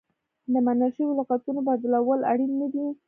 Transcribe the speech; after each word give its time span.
د 0.51 0.53
منل 0.65 0.89
شویو 0.95 1.17
لغتونو 1.19 1.59
بدلول 1.67 2.21
اړین 2.31 2.51
نه 2.61 2.67
دي. 2.73 2.85